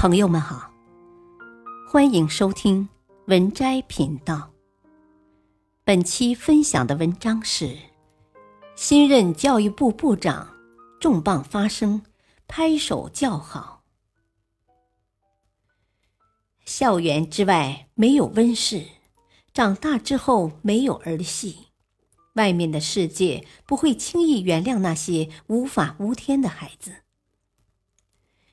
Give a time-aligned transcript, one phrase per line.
[0.00, 0.72] 朋友们好，
[1.86, 2.88] 欢迎收听
[3.26, 4.50] 文摘频道。
[5.84, 7.76] 本期分享的文章是：
[8.74, 10.56] 新任教育部部长
[10.98, 12.00] 重磅发声，
[12.48, 13.82] 拍手叫好。
[16.64, 18.86] 校园之外没有温室，
[19.52, 21.66] 长大之后没有儿戏，
[22.36, 26.90] 外面的世界不会轻易原谅那些无法无天的孩子。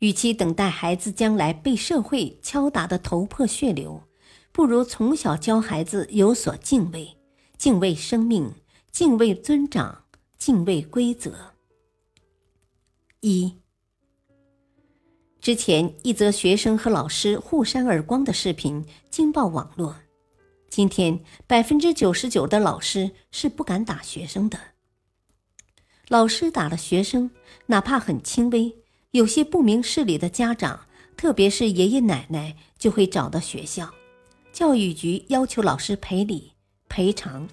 [0.00, 4.02] 与其等待孩子将来被社会敲打得头破血流，
[4.52, 7.16] 不如从小教孩子有所敬畏，
[7.56, 8.52] 敬畏生命，
[8.92, 10.04] 敬畏尊长，
[10.36, 11.54] 敬畏规则。
[13.20, 13.56] 一，
[15.40, 19.96] 之前一则学生和老师互扇耳光的视频惊爆网络，
[20.68, 24.58] 今天百分之九十九的老师是不敢打学生的。
[26.06, 27.32] 老师打了学生，
[27.66, 28.76] 哪怕很轻微。
[29.18, 30.86] 有些不明事理的家长，
[31.16, 33.92] 特别是爷爷奶奶，就会找到学校，
[34.52, 36.52] 教育局要求老师赔礼
[36.88, 37.48] 赔偿。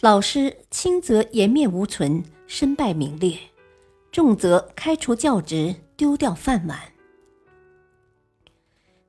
[0.00, 3.38] 老师轻则颜面无存，身败名裂；
[4.10, 6.78] 重则开除教职，丢掉饭碗。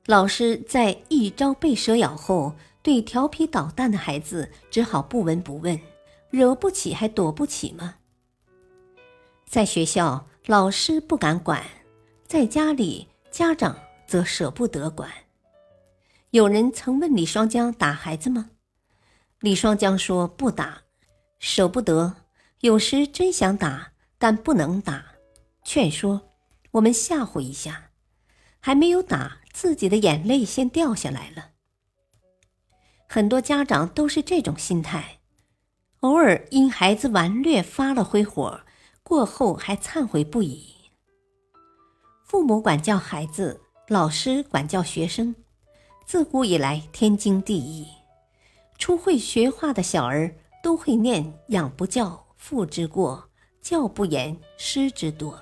[0.06, 5.78] 老师在一朝被蛇咬后，对调皮捣蛋的孩子只好不闻不问，
[6.30, 7.96] 惹不起还躲不起吗？
[9.44, 10.26] 在学校。
[10.46, 11.64] 老师不敢管，
[12.26, 15.10] 在家里家长则舍不得管。
[16.32, 18.50] 有人曾问李双江打孩子吗？
[19.40, 20.82] 李双江说不打，
[21.38, 22.16] 舍不得。
[22.60, 25.14] 有时真想打，但不能打，
[25.64, 26.34] 劝说
[26.72, 27.92] 我们吓唬一下。
[28.60, 31.52] 还没有打，自己的眼泪先掉下来了。
[33.08, 35.20] 很多家长都是这种心态，
[36.00, 38.60] 偶尔因孩子顽劣发了回火。
[39.04, 40.74] 过后还忏悔不已。
[42.24, 45.36] 父母管教孩子，老师管教学生，
[46.06, 47.86] 自古以来天经地义。
[48.78, 53.28] 初会学画的小儿都会念“养不教，父之过；
[53.60, 55.36] 教不严，师之惰”。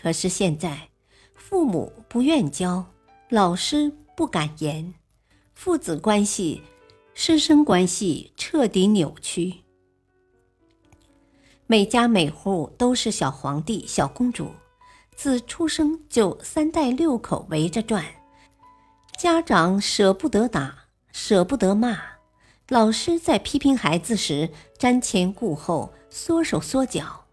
[0.00, 0.88] 可是现在，
[1.34, 2.86] 父母不愿教，
[3.28, 4.94] 老师不敢严，
[5.52, 6.62] 父子关系、
[7.12, 9.64] 师生关系彻底扭曲。
[11.70, 14.52] 每家每户都是小皇帝、小公主，
[15.14, 18.02] 自出生就三代六口围着转，
[19.18, 22.00] 家长舍不得打，舍不得骂，
[22.70, 24.48] 老师在批评孩子时
[24.78, 27.26] 瞻前顾后，缩手缩脚，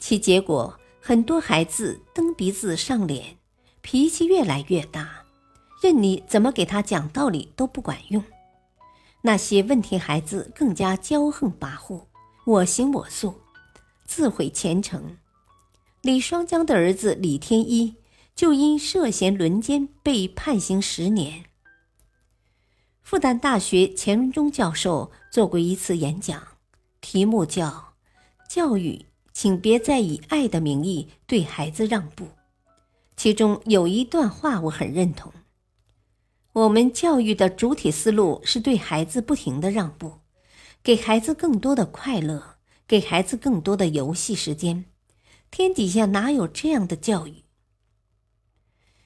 [0.00, 3.38] 其结果很多孩子蹬鼻子上脸，
[3.80, 5.08] 脾气越来越大，
[5.80, 8.24] 任你怎么给他讲道理都不管用，
[9.22, 12.09] 那些问题孩子更加骄横跋扈。
[12.50, 13.42] 我行我素，
[14.06, 15.16] 自毁前程。
[16.02, 17.94] 李双江的儿子李天一
[18.34, 21.44] 就因涉嫌轮奸被判刑十年。
[23.02, 26.42] 复旦大学钱文忠教授做过一次演讲，
[27.00, 27.94] 题目叫
[28.50, 32.26] “教育，请别再以爱的名义对孩子让步”。
[33.16, 35.32] 其中有一段话我很认同：
[36.52, 40.18] 我们教育的主体思路是对孩子不停的让步。
[40.82, 42.56] 给孩子更多的快乐，
[42.88, 44.86] 给孩子更多的游戏时间，
[45.50, 47.44] 天底下哪有这样的教育？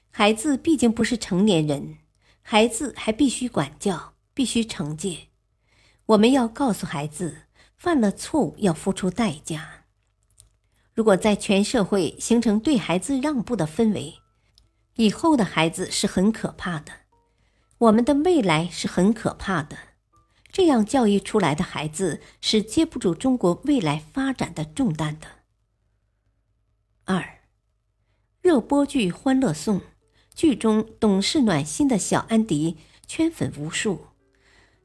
[0.09, 1.97] 孩子毕竟不是成年人，
[2.41, 5.27] 孩子还必须管教，必须惩戒。
[6.05, 9.85] 我们要告诉孩子，犯了错误要付出代价。
[10.93, 14.19] 如果在全社会形成对孩子让步的氛围，
[14.95, 16.93] 以后的孩子是很可怕的，
[17.79, 19.77] 我们的未来是很可怕的。
[20.55, 25.27] 这样教育出来的孩子是接不住中国未来发展的重担的。
[27.03, 27.41] 二，
[28.41, 29.81] 热播剧《欢乐颂》，
[30.33, 34.05] 剧中懂事暖心的小安迪圈粉无数。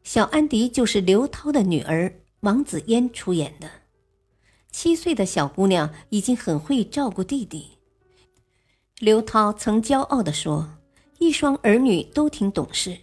[0.03, 3.71] 小安迪就是刘涛的女儿王子嫣出演的。
[4.73, 7.79] 七岁的小姑娘已经很会照顾弟弟。
[8.99, 10.79] 刘涛曾骄傲地说
[11.21, 12.99] ：“一双儿女都挺懂事。”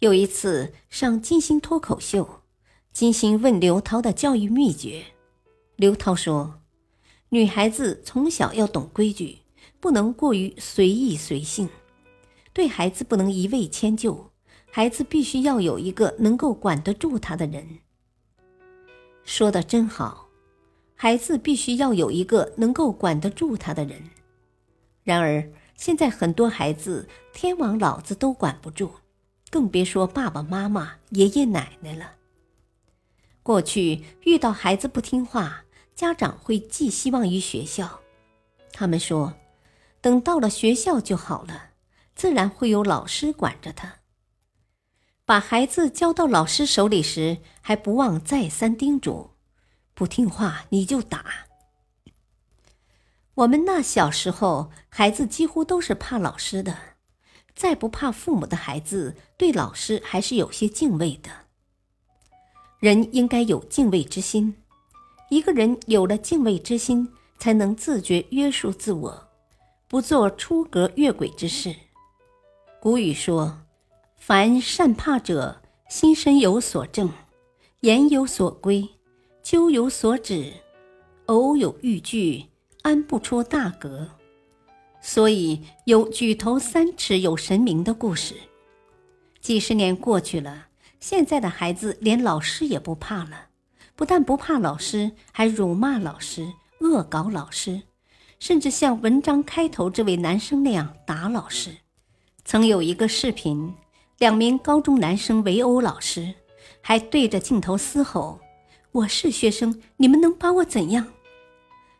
[0.00, 2.42] 有一次上金星脱口秀，
[2.92, 5.06] 金星问刘涛的教育秘诀，
[5.74, 6.60] 刘涛说
[7.30, 9.38] ：“女孩子从小要懂规矩，
[9.80, 11.68] 不能过于随意随性，
[12.52, 14.30] 对孩子不能一味迁就，
[14.70, 17.80] 孩子必须要有一个能够管得住他的人。”
[19.26, 20.28] 说的真好，
[20.94, 24.00] 孩子必须要有一个能够管得住他的人。
[25.02, 28.92] 然而现在很多孩子，天王老子都管不住。
[29.50, 32.12] 更别说爸爸妈妈、爷爷奶奶了。
[33.42, 35.64] 过去遇到孩子不听话，
[35.94, 38.00] 家长会寄希望于学校。
[38.72, 39.34] 他们说，
[40.00, 41.70] 等到了学校就好了，
[42.14, 43.96] 自然会有老师管着他。
[45.24, 49.30] 把孩子交到老师手里时，还不忘再三叮嘱：
[49.94, 51.46] 不听话你就打。
[53.34, 56.76] 我们那小时候，孩子几乎都是怕老师的，
[57.58, 61.28] 再不怕父母的孩子，对老师还是有些敬畏的。
[62.78, 64.54] 人应该有敬畏之心，
[65.28, 67.08] 一个人有了敬畏之心，
[67.40, 69.28] 才能自觉约束自我，
[69.88, 71.74] 不做出格越轨之事。
[72.80, 73.58] 古语说
[74.16, 77.10] ：“凡善怕者，心身有所正，
[77.80, 78.88] 言有所归，
[79.42, 80.52] 究有所止，
[81.26, 82.44] 偶有逾矩。”
[82.82, 84.08] 安不出大格，
[85.08, 88.34] 所以有举头三尺有神明的故事。
[89.40, 90.66] 几十年过去了，
[91.00, 93.46] 现在的孩子连老师也不怕了，
[93.96, 97.80] 不但不怕老师，还辱骂老师、恶搞老师，
[98.38, 101.74] 甚至像文章开头这位男生那样打老师。
[102.44, 103.72] 曾有一个视频，
[104.18, 106.34] 两名高中男生围殴老师，
[106.82, 108.40] 还对着镜头嘶吼
[108.92, 111.06] ：“我是学生，你们能把我怎样？”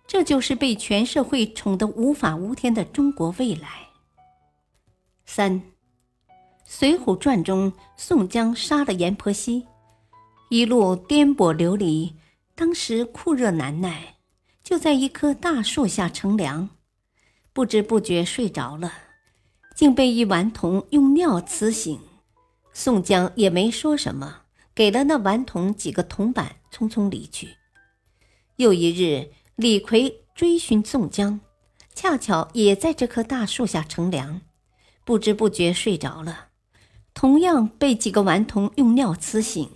[0.08, 3.88] 这就是被全社会宠得无法无天的中国未来。
[5.26, 5.60] 三，
[6.66, 9.66] 《水浒传》中宋江杀了阎婆惜，
[10.48, 12.16] 一路颠簸流离，
[12.54, 14.16] 当时酷热难耐，
[14.64, 16.70] 就在一棵大树下乘凉，
[17.52, 18.90] 不知不觉睡着了，
[19.76, 22.00] 竟被一顽童用尿呲醒。
[22.72, 24.44] 宋江也没说什么，
[24.74, 27.56] 给了那顽童几个铜板，匆匆离去。
[28.56, 29.32] 又一日。
[29.60, 31.40] 李逵追寻宋江，
[31.92, 34.42] 恰巧也在这棵大树下乘凉，
[35.04, 36.50] 不知不觉睡着了，
[37.12, 39.68] 同样被几个顽童用尿呲醒。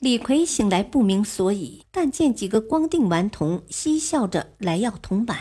[0.00, 5.38] 李逵醒来不明所以，但见几个光腚顽童嬉笑着来要铜板。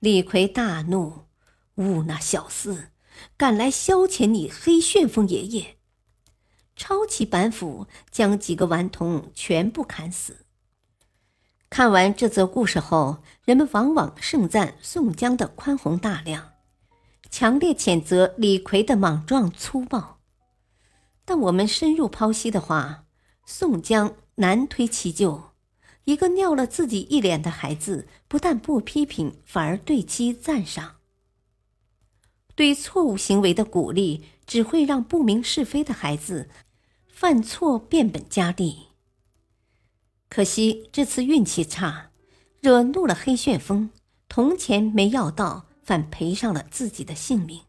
[0.00, 1.26] 李逵大怒
[1.78, 2.88] ：“吾那小厮，
[3.36, 5.76] 敢来消遣你黑旋风爷爷！”
[6.74, 10.43] 抄起板斧，将几个顽童全部砍死。
[11.74, 16.52] 看完这则故事后，人们往往盛赞宋江的宽宏大量，
[17.30, 20.20] 强烈谴责李逵的莽撞粗暴。
[21.24, 23.06] 但我们深入剖析的话，
[23.44, 25.50] 宋江难推其咎。
[26.04, 30.98] 一个尿了自己一脸的孩子，不但不批评，反而对其赞赏。
[32.54, 36.48] 对错误行为的鼓励，只会让不明是非的孩子
[37.08, 38.93] 犯错变本加厉。
[40.28, 42.10] 可惜这次运气差，
[42.60, 43.90] 惹怒了黑旋风，
[44.28, 47.60] 铜钱没要到，反赔上了自己的性命。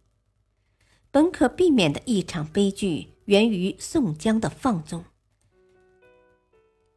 [1.12, 5.06] 本可避免的一场悲剧，源于宋江的放纵。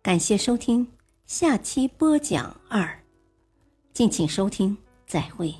[0.02, 0.88] 感谢收听，
[1.26, 3.04] 下期播讲二，
[3.92, 4.76] 敬请收听，
[5.06, 5.54] 再会。